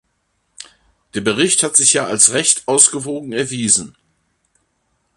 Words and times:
Der 1.13 1.21
Bericht 1.21 1.61
hat 1.61 1.75
sich 1.75 1.93
ja 1.93 2.07
als 2.07 2.33
recht 2.33 2.63
ausgewogen 2.67 3.33
erwiesen. 3.33 3.95